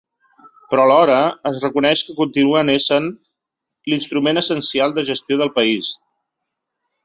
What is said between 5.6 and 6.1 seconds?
país.